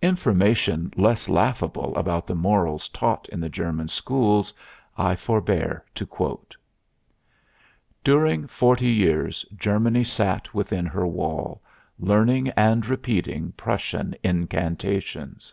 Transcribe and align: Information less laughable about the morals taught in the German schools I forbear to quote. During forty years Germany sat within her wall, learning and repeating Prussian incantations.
Information 0.00 0.90
less 0.96 1.28
laughable 1.28 1.94
about 1.94 2.26
the 2.26 2.34
morals 2.34 2.88
taught 2.88 3.28
in 3.28 3.38
the 3.38 3.50
German 3.50 3.86
schools 3.86 4.54
I 4.96 5.14
forbear 5.14 5.84
to 5.94 6.06
quote. 6.06 6.56
During 8.02 8.46
forty 8.46 8.88
years 8.88 9.44
Germany 9.54 10.04
sat 10.04 10.54
within 10.54 10.86
her 10.86 11.06
wall, 11.06 11.60
learning 11.98 12.48
and 12.56 12.86
repeating 12.88 13.52
Prussian 13.58 14.14
incantations. 14.24 15.52